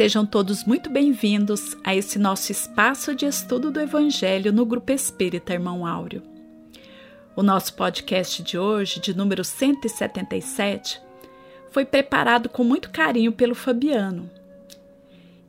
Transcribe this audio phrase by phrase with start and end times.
[0.00, 5.52] Sejam todos muito bem-vindos a esse nosso espaço de estudo do Evangelho no Grupo Espírita
[5.52, 6.22] Irmão Áureo.
[7.36, 11.02] O nosso podcast de hoje, de número 177,
[11.70, 14.30] foi preparado com muito carinho pelo Fabiano.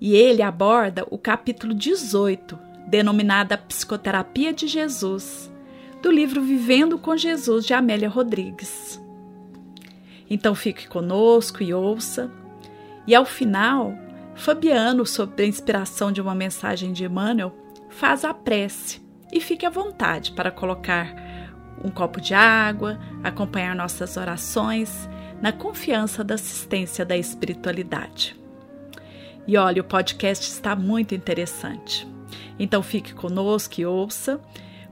[0.02, 5.50] E ele aborda o capítulo 18, denominado Psicoterapia de Jesus,
[6.02, 9.02] do livro Vivendo com Jesus de Amélia Rodrigues.
[10.30, 12.30] Então fique conosco e ouça.
[13.08, 13.98] E ao final,
[14.36, 17.56] Fabiano, sob a inspiração de uma mensagem de Emmanuel,
[17.90, 21.14] faz a prece e fique à vontade para colocar
[21.84, 25.10] um copo de água, acompanhar nossas orações,
[25.42, 28.36] na confiança da assistência da espiritualidade.
[29.48, 32.08] E olha, o podcast está muito interessante.
[32.60, 34.40] Então fique conosco e ouça,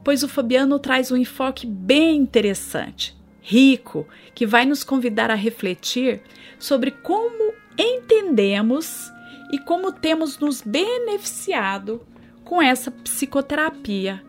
[0.04, 6.22] pois o Fabiano traz um enfoque bem interessante, rico, que vai nos convidar a refletir
[6.58, 9.12] sobre como entendemos
[9.50, 12.06] e como temos nos beneficiado
[12.44, 14.24] com essa psicoterapia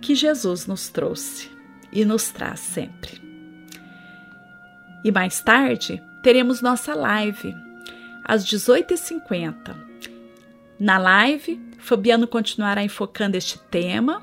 [0.00, 1.50] que Jesus nos trouxe
[1.92, 3.20] e nos traz sempre.
[5.04, 7.54] E mais tarde teremos nossa live
[8.24, 9.76] às 18h50.
[10.78, 14.22] Na live, Fabiano continuará enfocando este tema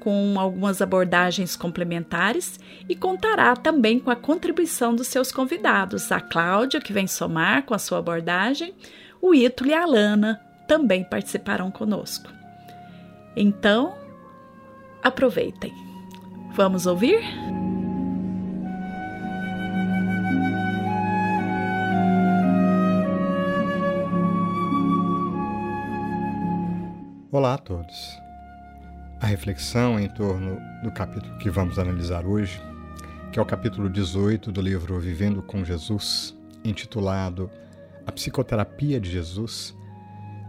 [0.00, 6.80] com algumas abordagens complementares e contará também com a contribuição dos seus convidados, a Cláudia,
[6.80, 8.74] que vem somar com a sua abordagem,
[9.22, 12.28] o Ítalo e a Alana também participarão conosco.
[13.36, 13.94] Então,
[15.00, 15.72] aproveitem.
[16.56, 17.20] Vamos ouvir?
[27.30, 28.20] Olá a todos.
[29.20, 32.60] A reflexão em torno do capítulo que vamos analisar hoje,
[33.32, 37.48] que é o capítulo 18 do livro Vivendo com Jesus, intitulado
[38.06, 39.76] a psicoterapia de Jesus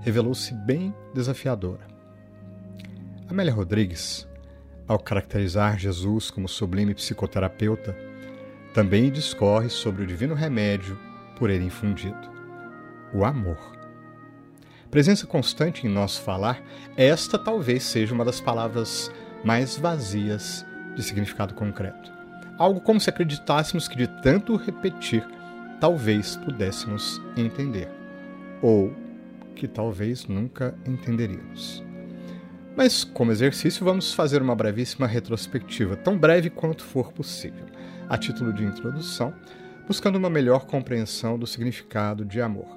[0.01, 1.87] revelou-se bem desafiadora.
[3.29, 4.27] Amélia Rodrigues,
[4.87, 7.95] ao caracterizar Jesus como sublime psicoterapeuta,
[8.73, 10.99] também discorre sobre o divino remédio
[11.37, 12.29] por ele infundido:
[13.13, 13.57] o amor.
[14.91, 16.61] Presença constante em nosso falar,
[16.95, 19.11] esta talvez seja uma das palavras
[19.43, 20.65] mais vazias
[20.95, 22.11] de significado concreto.
[22.57, 25.25] Algo como se acreditássemos que de tanto repetir
[25.83, 27.89] talvez pudéssemos entender,
[28.61, 28.89] ou
[29.53, 31.83] que talvez nunca entenderíamos.
[32.73, 37.66] Mas, como exercício, vamos fazer uma brevíssima retrospectiva, tão breve quanto for possível,
[38.07, 39.33] a título de introdução,
[39.85, 42.69] buscando uma melhor compreensão do significado de amor.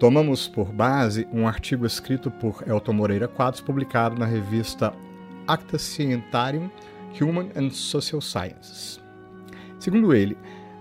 [0.00, 4.92] Tomamos por base um artigo escrito por Elton Moreira Quadros, publicado na revista
[5.46, 6.68] Acta Scientarium
[7.20, 9.00] Human and Social Sciences.
[9.78, 10.36] Segundo ele,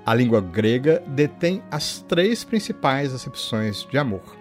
[0.07, 4.38] a língua grega detém as três principais acepções de amor: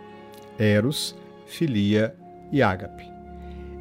[0.57, 2.15] eros, filia
[2.53, 3.05] e ágape.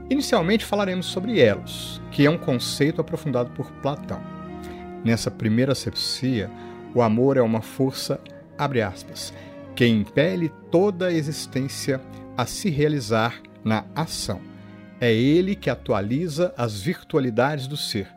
[0.09, 4.19] Inicialmente falaremos sobre eros, que é um conceito aprofundado por Platão.
[5.03, 6.50] Nessa primeira acepcia,
[6.96, 8.19] o amor é uma força,
[8.57, 9.31] abre aspas,
[9.75, 12.02] que impele toda a existência
[12.35, 14.41] a se realizar na ação.
[15.00, 18.07] É ele que atualiza as virtualidades do ser,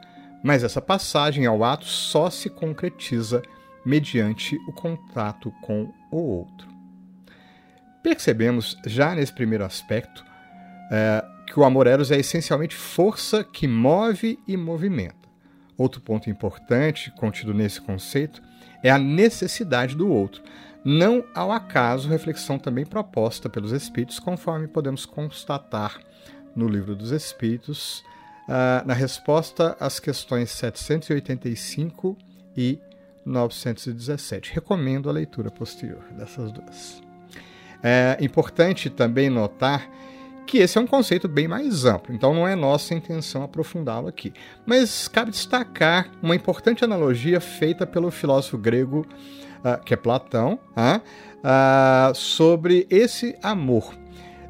[0.42, 3.42] mas essa passagem ao ato só se concretiza
[3.84, 6.68] mediante o contato com o outro.
[8.02, 10.24] Percebemos já nesse primeiro aspecto
[10.90, 15.16] é, que o amor eros é essencialmente força que move e movimenta.
[15.76, 18.42] Outro ponto importante contido nesse conceito
[18.82, 20.42] é a necessidade do outro,
[20.84, 26.00] não ao acaso reflexão também proposta pelos Espíritos, conforme podemos constatar
[26.54, 28.00] no Livro dos Espíritos,
[28.48, 32.16] uh, na resposta às questões 785
[32.56, 32.78] e
[33.28, 34.52] 917.
[34.54, 37.02] Recomendo a leitura posterior dessas duas.
[37.82, 39.88] É importante também notar
[40.46, 44.32] que esse é um conceito bem mais amplo, então não é nossa intenção aprofundá-lo aqui.
[44.64, 49.06] Mas cabe destacar uma importante analogia feita pelo filósofo grego,
[49.58, 53.94] uh, que é Platão, uh, uh, sobre esse amor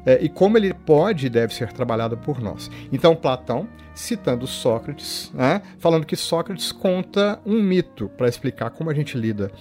[0.05, 2.71] é, e como ele pode e deve ser trabalhado por nós.
[2.91, 3.67] Então, Platão,
[3.99, 9.51] citando Sócrates, né, falando que Sócrates conta um mito para explicar como a gente lida.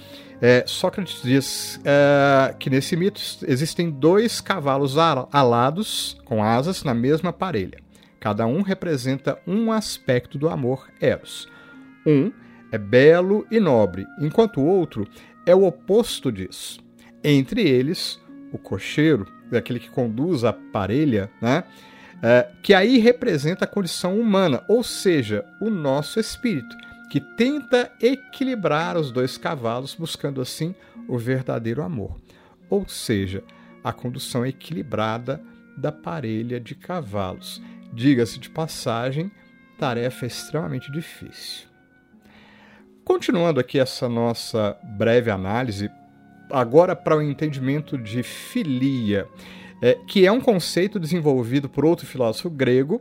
[0.41, 7.33] É, Sócrates diz é, que nesse mito existem dois cavalos alados com asas na mesma
[7.33, 7.79] parelha.
[8.21, 11.49] Cada um representa um aspecto do amor Eros.
[12.07, 12.33] Um
[12.71, 15.07] é belo e nobre, enquanto o outro
[15.45, 16.79] é o oposto disso.
[17.25, 18.21] Entre eles,
[18.53, 21.65] o cocheiro, aquele que conduz a parelha, né?
[22.23, 26.77] É, que aí representa a condição humana, ou seja, o nosso espírito,
[27.11, 30.75] que tenta equilibrar os dois cavalos, buscando assim
[31.07, 32.17] o verdadeiro amor.
[32.69, 33.43] Ou seja,
[33.83, 35.41] a condução equilibrada
[35.77, 37.63] da parelha de cavalos.
[37.93, 39.31] Diga-se de passagem,
[39.79, 41.69] tarefa extremamente difícil.
[43.05, 45.91] Continuando aqui essa nossa breve análise,
[46.51, 49.27] agora para o entendimento de filia,
[49.81, 53.01] é, que é um conceito desenvolvido por outro filósofo grego,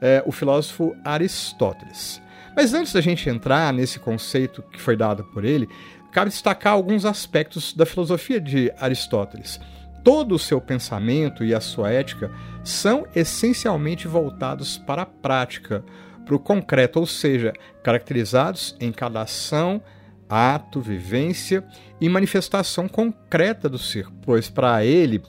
[0.00, 2.20] é, o filósofo Aristóteles.
[2.56, 5.68] Mas antes da gente entrar nesse conceito que foi dado por ele,
[6.10, 9.60] cabe destacar alguns aspectos da filosofia de Aristóteles.
[10.02, 12.30] Todo o seu pensamento e a sua ética
[12.64, 15.84] são essencialmente voltados para a prática,
[16.24, 17.52] para o concreto, ou seja,
[17.82, 19.82] caracterizados em cada ação,
[20.28, 21.64] ato, vivência
[22.00, 25.22] e manifestação concreta do ser, pois para ele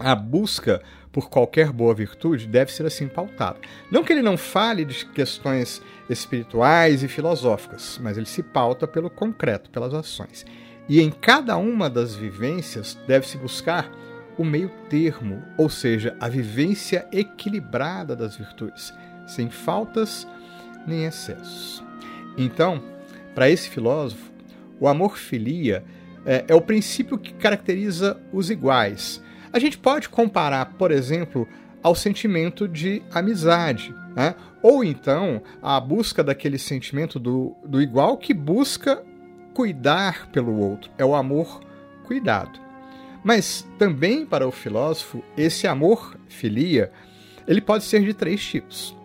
[0.00, 0.82] a busca
[1.12, 3.58] por qualquer boa virtude deve ser assim pautada.
[3.90, 9.10] Não que ele não fale de questões espirituais e filosóficas, mas ele se pauta pelo
[9.10, 10.44] concreto, pelas ações.
[10.88, 13.90] E em cada uma das vivências deve-se buscar
[14.38, 18.92] o meio termo, ou seja, a vivência equilibrada das virtudes,
[19.26, 20.26] sem faltas
[20.86, 21.84] nem excessos.
[22.38, 22.82] Então,
[23.34, 24.30] para esse filósofo,
[24.80, 25.84] o amor filia
[26.24, 31.46] é, é o princípio que caracteriza os iguais, a gente pode comparar, por exemplo,
[31.82, 34.34] ao sentimento de amizade, né?
[34.62, 39.02] ou então a busca daquele sentimento do, do igual que busca
[39.54, 41.60] cuidar pelo outro, é o amor
[42.04, 42.60] cuidado.
[43.22, 46.90] Mas também para o filósofo, esse amor filia,
[47.46, 48.96] ele pode ser de três tipos.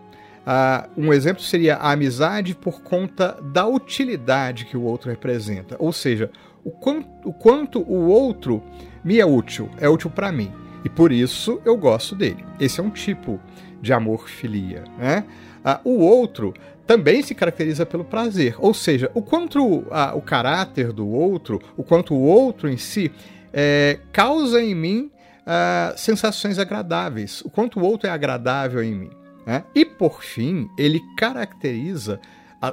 [0.46, 5.92] Uh, um exemplo seria a amizade por conta da utilidade que o outro representa, ou
[5.92, 6.30] seja,
[6.66, 8.62] o quanto o, quanto o outro
[9.04, 10.52] me é útil, é útil para mim.
[10.84, 12.44] E por isso eu gosto dele.
[12.60, 13.40] Esse é um tipo
[13.82, 14.84] de amor filia.
[14.98, 15.24] Né?
[15.64, 16.54] Ah, o outro
[16.86, 21.84] também se caracteriza pelo prazer, ou seja, o quanto ah, o caráter do outro, o
[21.84, 23.12] quanto o outro em si
[23.54, 25.12] é, causa em mim
[25.46, 29.12] ah, sensações agradáveis, o quanto o outro é agradável em mim.
[29.46, 29.64] Né?
[29.74, 32.20] E por fim, ele caracteriza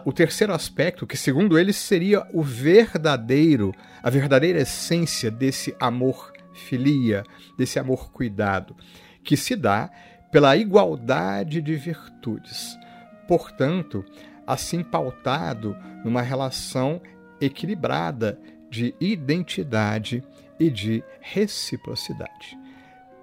[0.05, 7.25] o terceiro aspecto, que segundo ele seria o verdadeiro, a verdadeira essência desse amor filia,
[7.59, 8.77] desse amor cuidado,
[9.25, 9.91] que se dá
[10.31, 12.79] pela igualdade de virtudes.
[13.27, 14.05] Portanto,
[14.47, 17.00] assim pautado numa relação
[17.41, 18.39] equilibrada
[18.71, 20.23] de identidade
[20.59, 22.56] e de reciprocidade.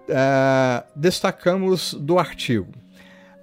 [0.10, 2.72] Uh, destacamos do artigo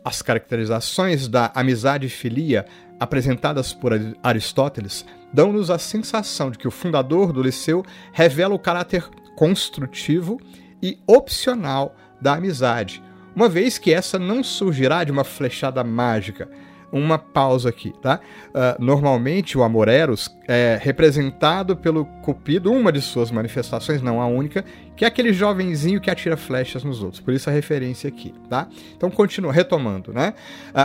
[0.06, 2.64] as caracterizações da amizade filia
[2.98, 9.08] apresentadas por Aristóteles dão-nos a sensação de que o fundador do Liceu revela o caráter
[9.37, 10.40] construtivo
[10.82, 13.02] e opcional da amizade,
[13.34, 16.48] uma vez que essa não surgirá de uma flechada mágica,
[16.93, 18.21] uma pausa aqui, tá?
[18.49, 24.27] Uh, normalmente o amor eros é representado pelo Cupido, uma de suas manifestações, não a
[24.27, 24.65] única,
[24.97, 27.21] que é aquele jovenzinho que atira flechas nos outros.
[27.21, 28.69] Por isso a referência aqui, tá?
[28.97, 30.35] Então continua retomando, né?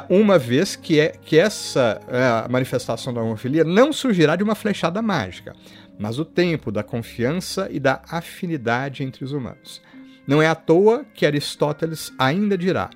[0.10, 4.56] Uh, uma vez que é que essa uh, manifestação da homofilia não surgirá de uma
[4.56, 5.54] flechada mágica,
[5.98, 9.82] mas o tempo da confiança e da afinidade entre os humanos.
[10.28, 12.90] Não é à toa que Aristóteles ainda dirá: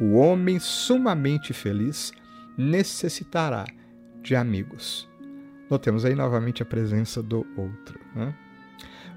[0.00, 2.12] o homem sumamente feliz
[2.56, 3.64] necessitará
[4.22, 5.08] de amigos.
[5.70, 8.00] Notemos aí novamente a presença do outro.
[8.14, 8.34] Né?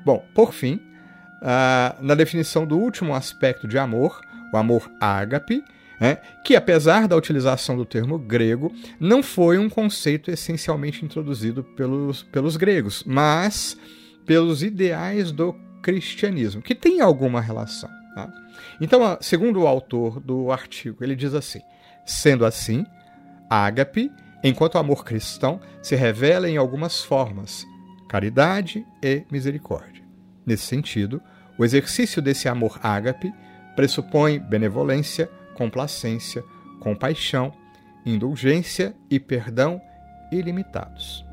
[0.06, 4.20] Bom, por fim, uh, na definição do último aspecto de amor,
[4.52, 5.64] o amor ágape,
[6.00, 12.24] né, que apesar da utilização do termo grego, não foi um conceito essencialmente introduzido pelos,
[12.24, 13.78] pelos gregos, mas
[14.26, 17.90] pelos ideais do cristianismo, que tem alguma relação.
[18.16, 18.32] Tá?
[18.80, 21.62] Então, segundo o autor do artigo, ele diz assim:
[22.06, 22.86] sendo assim,
[23.50, 24.12] ágape,
[24.44, 27.66] enquanto o amor cristão se revela em algumas formas:
[28.08, 30.04] caridade e misericórdia.
[30.46, 31.22] Nesse sentido,
[31.58, 33.34] o exercício desse amor ágape
[33.76, 36.44] pressupõe benevolência, complacência,
[36.80, 37.54] compaixão,
[38.06, 39.82] indulgência e perdão
[40.32, 41.29] ilimitados.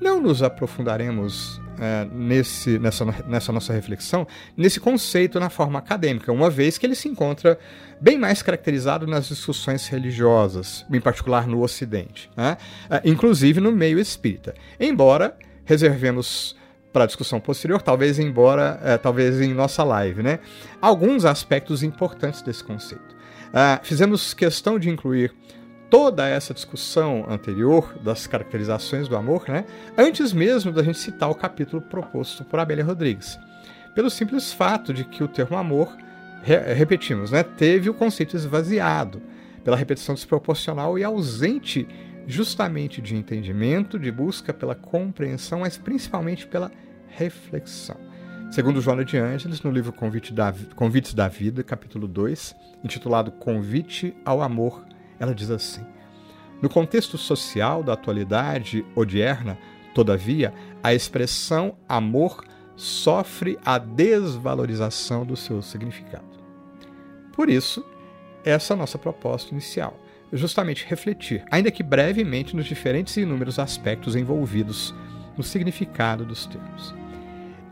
[0.00, 4.26] Não nos aprofundaremos é, nesse, nessa, nessa nossa reflexão
[4.56, 7.58] nesse conceito na forma acadêmica, uma vez que ele se encontra
[8.00, 12.56] bem mais caracterizado nas discussões religiosas, em particular no Ocidente, né?
[12.90, 14.54] É, inclusive no meio espírita.
[14.78, 16.56] Embora reservemos
[16.92, 20.38] para discussão posterior, talvez embora, é, talvez em nossa live, né?
[20.80, 23.16] Alguns aspectos importantes desse conceito.
[23.46, 25.32] Uh, fizemos questão de incluir
[25.90, 29.64] toda essa discussão anterior das caracterizações do amor, né,
[29.96, 33.38] antes mesmo da gente citar o capítulo proposto por Abélia Rodrigues.
[33.94, 35.96] Pelo simples fato de que o termo amor,
[36.42, 39.22] re repetimos, né, teve o conceito esvaziado
[39.64, 41.86] pela repetição desproporcional e ausente
[42.26, 46.70] justamente de entendimento, de busca pela compreensão, mas principalmente pela
[47.08, 47.96] reflexão.
[48.50, 54.16] Segundo Joana de Ângeles, no livro Convite da, Convites da Vida, capítulo 2, intitulado Convite
[54.24, 54.84] ao Amor,
[55.18, 55.84] ela diz assim:
[56.60, 59.58] No contexto social da atualidade odierna,
[59.94, 62.44] todavia, a expressão amor
[62.76, 66.36] sofre a desvalorização do seu significado.
[67.32, 67.84] Por isso,
[68.44, 69.98] essa é a nossa proposta inicial,
[70.32, 74.94] justamente refletir, ainda que brevemente, nos diferentes e inúmeros aspectos envolvidos
[75.36, 76.94] no significado dos termos.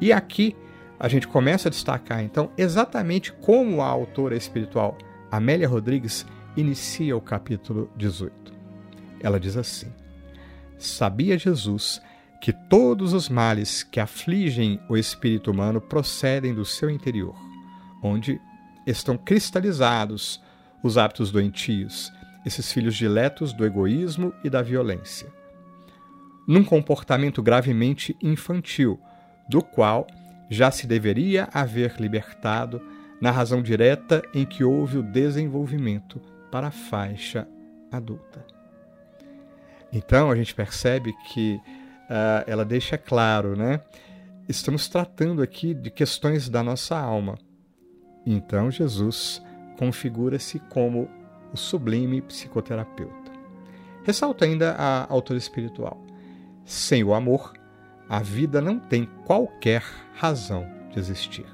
[0.01, 0.57] E aqui
[0.99, 4.97] a gente começa a destacar, então, exatamente como a autora espiritual
[5.31, 8.53] Amélia Rodrigues inicia o capítulo 18.
[9.21, 9.93] Ela diz assim:
[10.79, 12.01] Sabia Jesus
[12.41, 17.35] que todos os males que afligem o espírito humano procedem do seu interior,
[18.03, 18.41] onde
[18.87, 20.43] estão cristalizados
[20.83, 22.13] os hábitos doentios,
[22.45, 25.33] esses filhos diletos do egoísmo e da violência.
[26.47, 29.01] Num comportamento gravemente infantil,
[29.49, 30.07] do qual
[30.51, 32.83] já se deveria haver libertado
[33.19, 36.21] na razão direta em que houve o desenvolvimento
[36.55, 37.49] para a faixa
[37.91, 38.47] adulta.
[39.93, 43.81] Então a gente percebe que uh, ela deixa claro, né?
[44.49, 47.35] Estamos tratando aqui de questões da nossa alma.
[48.25, 49.43] Então Jesus
[49.77, 51.11] configura-se como
[51.53, 53.33] o sublime psicoterapeuta.
[54.05, 56.01] Ressalta ainda a autora espiritual.
[56.65, 57.53] Sem o amor,
[58.09, 59.83] a vida não tem qualquer
[60.15, 61.47] razão de existir.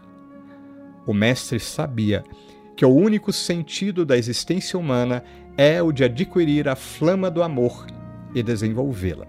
[1.07, 2.23] O mestre sabia
[2.81, 5.23] que o único sentido da existência humana
[5.55, 7.87] é o de adquirir a flama do amor
[8.35, 9.27] e desenvolvê-la.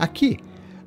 [0.00, 0.36] Aqui,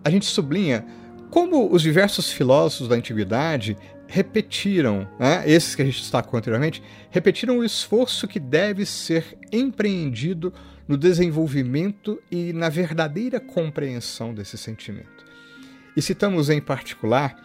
[0.03, 0.85] a gente sublinha
[1.29, 7.59] como os diversos filósofos da antiguidade repetiram, né, esses que a gente destacou anteriormente, repetiram
[7.59, 10.53] o esforço que deve ser empreendido
[10.85, 15.23] no desenvolvimento e na verdadeira compreensão desse sentimento.
[15.95, 17.37] E citamos em particular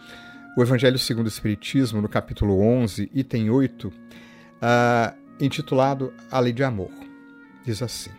[0.55, 3.93] o Evangelho segundo o Espiritismo, no capítulo 11, item 8, uh,
[5.39, 6.91] intitulado A Lei de Amor.
[7.65, 8.09] Diz assim: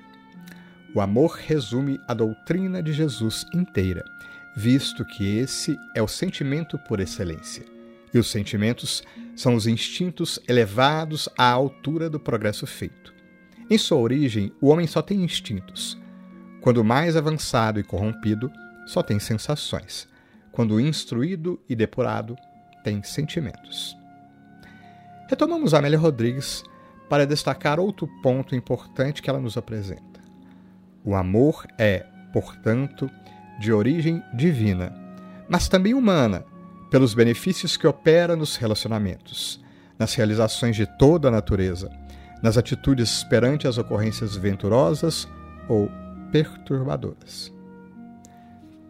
[0.94, 4.02] O amor resume a doutrina de Jesus inteira,
[4.56, 7.64] visto que esse é o sentimento por excelência.
[8.14, 9.02] E os sentimentos
[9.36, 13.12] são os instintos elevados à altura do progresso feito.
[13.68, 15.98] Em sua origem, o homem só tem instintos.
[16.60, 18.50] Quando mais avançado e corrompido,
[18.86, 20.11] só tem sensações.
[20.52, 22.36] Quando instruído e depurado,
[22.84, 23.96] tem sentimentos.
[25.28, 26.62] Retomamos Amélia Rodrigues
[27.08, 30.20] para destacar outro ponto importante que ela nos apresenta.
[31.04, 33.10] O amor é, portanto,
[33.58, 34.94] de origem divina,
[35.48, 36.44] mas também humana,
[36.90, 39.62] pelos benefícios que opera nos relacionamentos,
[39.98, 41.90] nas realizações de toda a natureza,
[42.42, 45.28] nas atitudes perante as ocorrências venturosas
[45.68, 45.90] ou
[46.30, 47.51] perturbadoras.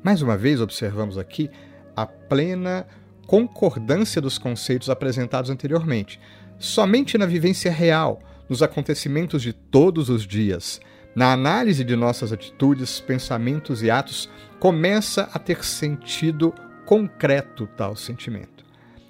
[0.03, 1.51] Mais uma vez, observamos aqui
[1.95, 2.87] a plena
[3.27, 6.21] concordância dos conceitos apresentados anteriormente.
[6.59, 10.81] Somente na vivência real, nos acontecimentos de todos os dias,
[11.15, 14.29] na análise de nossas atitudes, pensamentos e atos,
[14.59, 16.53] começa a ter sentido
[16.85, 18.65] concreto tal sentimento.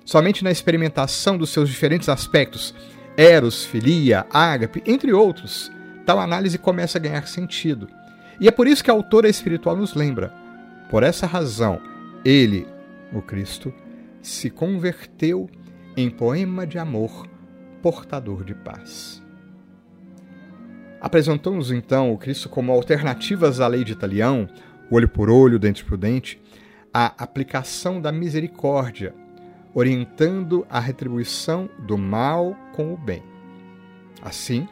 [0.05, 2.75] Somente na experimentação dos seus diferentes aspectos,
[3.17, 5.71] eros, filia, ágape, entre outros,
[6.05, 7.89] tal análise começa a ganhar sentido.
[8.41, 10.42] E é por isso que a autora espiritual nos lembra.
[10.93, 11.81] Por essa razão,
[12.23, 12.67] ele,
[13.15, 13.73] o Cristo,
[14.21, 15.49] se converteu
[15.97, 17.27] em poema de amor,
[17.81, 19.23] portador de paz.
[21.01, 24.47] Apresentou-nos então o Cristo como alternativas à lei de Italião,
[24.91, 26.39] olho por olho, dente por dente,
[26.93, 29.15] a aplicação da misericórdia,
[29.73, 33.23] orientando a retribuição do mal com o bem.
[34.21, 34.69] Assim,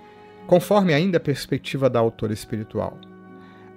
[0.46, 2.98] conforme ainda a perspectiva da autora espiritual,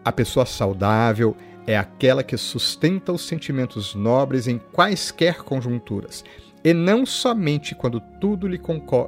[0.04, 6.24] a pessoa saudável é aquela que sustenta os sentimentos nobres em quaisquer conjunturas,
[6.64, 8.60] e não somente quando tudo lhe,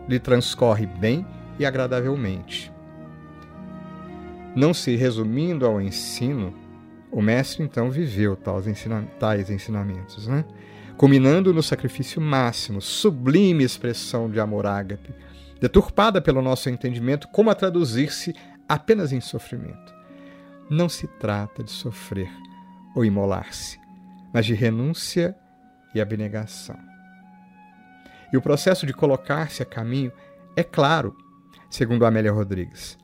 [0.08, 1.26] lhe transcorre bem
[1.60, 2.72] e agradavelmente.
[4.56, 6.54] Não se resumindo ao ensino,
[7.12, 8.66] o mestre então viveu tais,
[9.20, 10.46] tais ensinamentos, né?
[10.98, 15.14] culminando no sacrifício máximo, sublime expressão de amor ágape,
[15.60, 18.34] deturpada pelo nosso entendimento como a traduzir-se
[18.68, 19.94] apenas em sofrimento.
[20.70, 22.30] Não se trata de sofrer
[22.96, 23.78] ou imolar-se,
[24.34, 25.36] mas de renúncia
[25.94, 26.78] e abnegação.
[28.32, 30.12] E o processo de colocar-se a caminho
[30.56, 31.16] é claro,
[31.70, 32.98] segundo Amélia Rodrigues.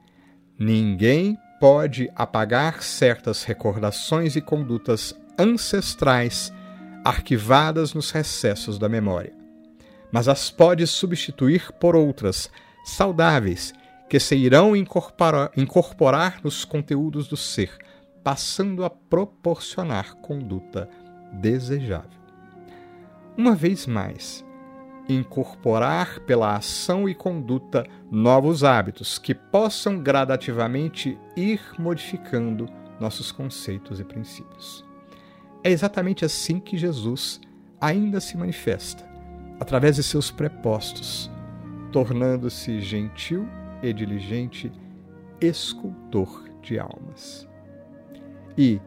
[0.57, 6.51] Ninguém pode apagar certas recordações e condutas ancestrais
[7.03, 9.33] arquivadas nos recessos da memória,
[10.11, 12.49] mas as pode substituir por outras,
[12.83, 13.73] saudáveis,
[14.09, 17.71] que se irão incorporar, incorporar nos conteúdos do ser,
[18.23, 20.89] passando a proporcionar conduta
[21.33, 22.19] desejável.
[23.37, 24.45] uma vez mais,
[25.07, 32.67] incorporar pela ação e conduta novos hábitos que possam gradativamente ir modificando
[32.99, 34.85] nossos conceitos e princípios.
[35.63, 37.39] É exatamente assim que Jesus
[37.79, 39.03] ainda se manifesta,
[39.59, 41.31] através de seus prepostos,
[41.91, 43.47] tornando-se gentil
[43.81, 44.71] e diligente
[45.39, 47.50] escultor de almas.
[48.57, 48.79] E,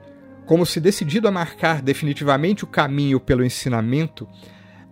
[0.47, 4.29] como se decidido a marcar definitivamente o caminho pelo ensinamento,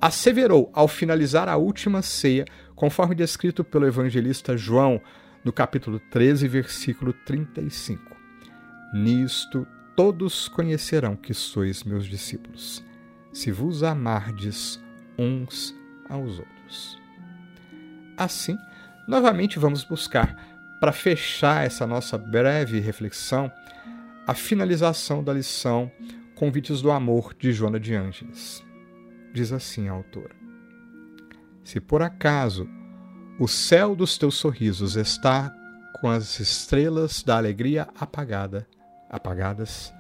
[0.00, 5.00] asseverou ao finalizar a última ceia, conforme descrito pelo evangelista João,
[5.44, 8.16] no capítulo 13, versículo 35.
[8.94, 12.84] Nisto todos conhecerão que sois meus discípulos,
[13.32, 14.82] se vos amardes
[15.18, 15.74] uns
[16.08, 16.98] aos outros.
[18.16, 18.56] Assim,
[19.06, 20.36] novamente vamos buscar,
[20.80, 23.52] para fechar essa nossa breve reflexão,
[24.26, 25.90] a finalização da lição
[26.36, 28.64] Convites do Amor de Joana de Ângeles.
[29.32, 30.34] Diz assim a autora:
[31.64, 32.68] Se por acaso
[33.38, 35.52] o céu dos teus sorrisos está
[36.00, 38.66] com as estrelas da alegria apagada,
[39.10, 39.92] apagadas,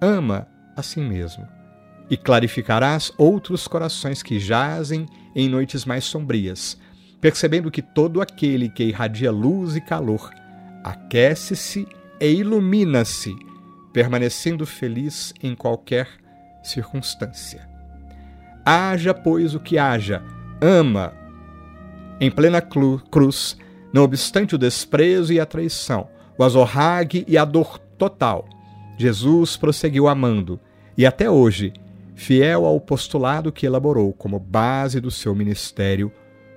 [0.00, 0.46] ama
[0.76, 1.46] a si mesmo
[2.08, 6.78] e clarificarás outros corações que jazem em noites mais sombrias,
[7.20, 10.30] percebendo que todo aquele que irradia luz e calor
[10.84, 11.86] aquece-se
[12.20, 13.34] e ilumina-se,
[13.92, 16.08] permanecendo feliz em qualquer
[16.62, 17.68] circunstância.
[18.64, 20.22] Haja, pois, o que haja,
[20.60, 21.12] ama.
[22.20, 23.56] Em plena cruz,
[23.92, 28.48] não obstante o desprezo e a traição, o azorrague e a dor total,
[28.96, 30.58] Jesus prosseguiu amando,
[30.96, 31.74] e até hoje,
[32.14, 36.10] fiel ao postulado que elaborou como base do seu ministério,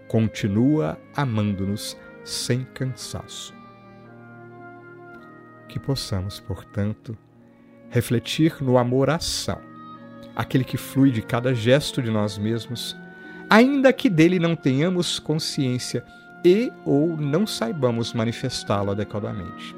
[0.07, 3.58] continua amando-nos sem cansaço.
[5.69, 7.17] Que possamos, portanto,
[7.89, 9.61] refletir no amor-ação
[10.35, 12.97] aquele que flui de cada gesto de nós mesmos,
[13.49, 16.03] ainda que dele não tenhamos consciência
[16.43, 19.75] e ou não saibamos manifestá-lo adequadamente.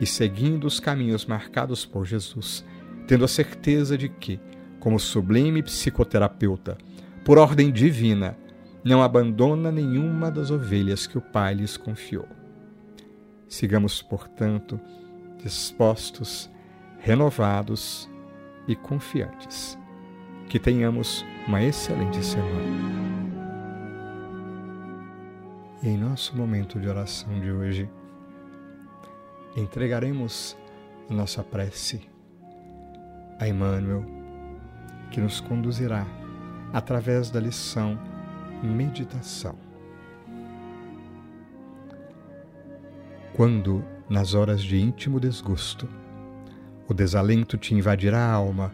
[0.00, 2.64] E seguindo os caminhos marcados por Jesus,
[3.06, 4.38] tendo a certeza de que,
[4.78, 6.78] como sublime psicoterapeuta,
[7.24, 8.36] por ordem divina,
[8.84, 12.28] não abandona nenhuma das ovelhas que o Pai lhes confiou.
[13.48, 14.80] Sigamos, portanto,
[15.38, 16.50] dispostos,
[16.98, 18.08] renovados
[18.66, 19.78] e confiantes.
[20.48, 23.04] Que tenhamos uma excelente semana.
[25.82, 27.90] E em nosso momento de oração de hoje,
[29.56, 30.56] entregaremos
[31.10, 32.00] nossa prece
[33.38, 34.04] a Emmanuel,
[35.10, 36.06] que nos conduzirá
[36.72, 37.98] através da lição
[38.62, 39.73] Meditação.
[43.34, 45.88] Quando, nas horas de íntimo desgosto,
[46.86, 48.72] o desalento te invadirá a alma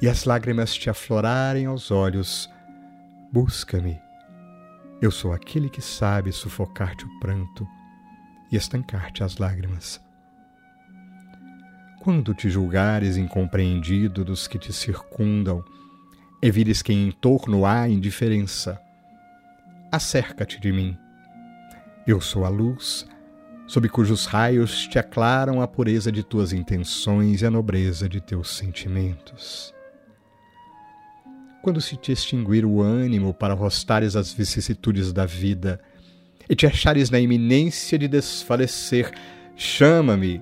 [0.00, 2.48] e as lágrimas te aflorarem aos olhos.
[3.32, 4.00] Busca-me.
[5.02, 7.66] Eu sou aquele que sabe sufocar-te o pranto
[8.52, 10.00] e estancar-te as lágrimas.
[12.02, 15.64] Quando te julgares incompreendido dos que te circundam
[16.40, 18.80] e vires que em torno há indiferença,
[19.90, 20.96] acerca-te de mim.
[22.06, 23.04] Eu sou a luz
[23.66, 28.56] sob cujos raios te aclaram a pureza de tuas intenções e a nobreza de teus
[28.56, 29.74] sentimentos.
[31.62, 35.80] Quando se te extinguir o ânimo para rostares as vicissitudes da vida
[36.48, 39.12] e te achares na iminência de desfalecer,
[39.56, 40.40] chama-me.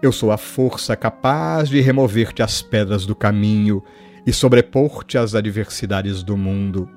[0.00, 3.84] Eu sou a força capaz de remover-te as pedras do caminho
[4.26, 6.88] e sobrepor-te às adversidades do mundo.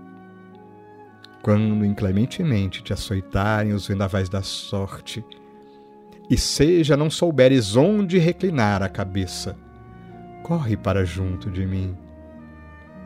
[1.43, 5.23] Quando inclementemente te açoitarem os vendavais da sorte,
[6.29, 9.57] e seja não souberes onde reclinar a cabeça,
[10.41, 11.97] corre para junto de mim.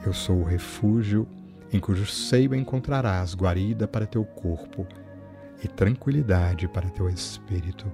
[0.06, 1.28] Eu sou o refúgio
[1.74, 4.88] em cujo seio encontrarás guarida para teu corpo
[5.64, 7.92] e tranquilidade para teu espírito.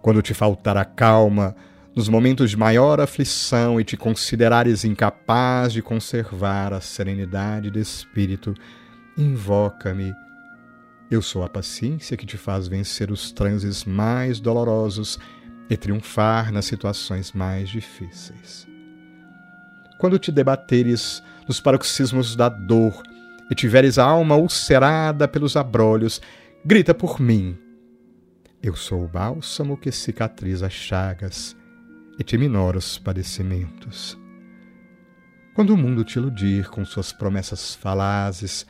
[0.00, 1.54] Quando te faltar a calma,
[1.94, 8.54] nos momentos de maior aflição e te considerares incapaz de conservar a serenidade de espírito,
[9.16, 10.14] invoca-me.
[11.10, 15.18] Eu sou a paciência que te faz vencer os transes mais dolorosos
[15.68, 18.66] e triunfar nas situações mais difíceis.
[19.98, 23.02] Quando te debateres nos paroxismos da dor
[23.50, 26.20] e tiveres a alma ulcerada pelos abrolhos,
[26.64, 27.56] grita por mim.
[28.62, 31.56] Eu sou o bálsamo que cicatriza as chagas
[32.18, 34.18] e te minora os padecimentos.
[35.54, 38.66] Quando o mundo te iludir com suas promessas falazes,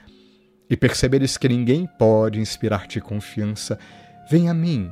[0.69, 3.79] e perceberes que ninguém pode inspirar-te confiança,
[4.31, 4.91] vem a mim.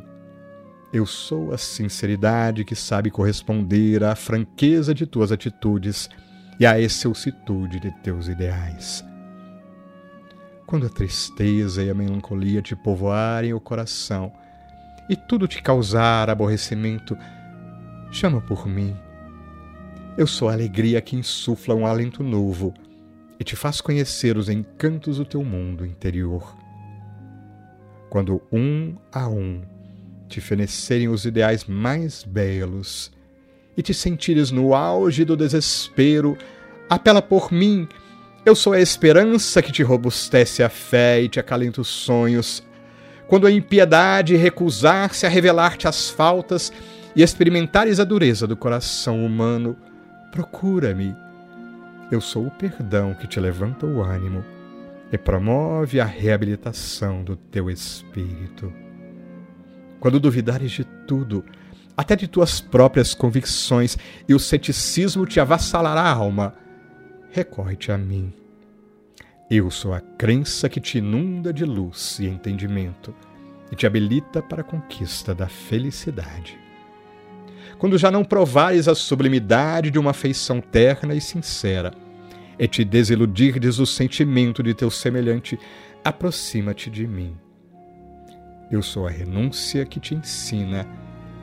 [0.92, 6.10] Eu sou a sinceridade que sabe corresponder à franqueza de tuas atitudes
[6.60, 9.02] e à excelsitude de teus ideais.
[10.66, 14.32] Quando a tristeza e a melancolia te povoarem o coração
[15.08, 17.16] e tudo te causar aborrecimento,
[18.10, 18.94] chama por mim.
[20.16, 22.74] Eu sou a alegria que insufla um alento novo
[23.42, 26.56] e te faz conhecer os encantos do teu mundo interior.
[28.08, 29.62] Quando um a um
[30.28, 33.10] te fenecerem os ideais mais belos
[33.76, 36.38] e te sentires no auge do desespero,
[36.88, 37.88] apela por mim.
[38.46, 42.62] Eu sou a esperança que te robustece a fé e te acalenta os sonhos.
[43.26, 46.72] Quando a impiedade recusar-se a revelar-te as faltas
[47.16, 49.76] e experimentares a dureza do coração humano,
[50.30, 51.12] procura-me
[52.14, 54.44] eu sou o perdão que te levanta o ânimo
[55.10, 58.72] e promove a reabilitação do teu espírito.
[59.98, 61.42] Quando duvidares de tudo,
[61.96, 63.96] até de tuas próprias convicções,
[64.28, 66.54] e o ceticismo te avassalará a alma,
[67.30, 68.32] recorre-te a mim.
[69.50, 73.14] Eu sou a crença que te inunda de luz e entendimento
[73.70, 76.58] e te habilita para a conquista da felicidade.
[77.82, 81.92] Quando já não provares a sublimidade de uma afeição terna e sincera,
[82.56, 85.58] e te desiludirdes o sentimento de teu semelhante,
[86.04, 87.36] aproxima-te de mim.
[88.70, 90.86] Eu sou a renúncia que te ensina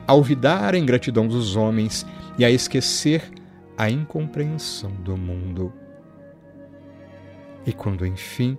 [0.06, 2.06] a olvidar a ingratidão dos homens
[2.38, 3.22] e a esquecer
[3.76, 5.70] a incompreensão do mundo.
[7.66, 8.56] E quando, enfim,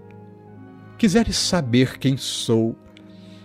[1.00, 2.78] quiseres saber quem sou,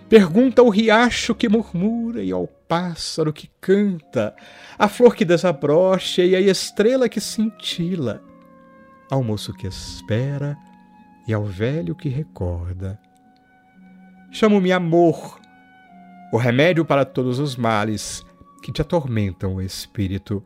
[0.07, 4.35] pergunta ao riacho que murmura e ao pássaro que canta,
[4.77, 8.21] à flor que desabrocha e à estrela que cintila
[9.09, 10.57] ao moço que espera
[11.27, 12.99] e ao velho que recorda.
[14.31, 15.39] Chamo-me amor,
[16.31, 18.23] o remédio para todos os males
[18.61, 20.43] que te atormentam o espírito.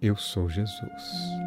[0.00, 1.45] Eu sou Jesus.